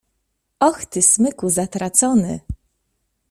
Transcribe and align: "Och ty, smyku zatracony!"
"Och 0.59 0.85
ty, 0.91 1.01
smyku 1.01 1.49
zatracony!" 1.49 2.41